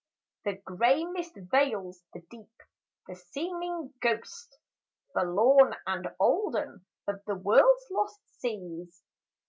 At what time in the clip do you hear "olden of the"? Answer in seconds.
6.19-7.35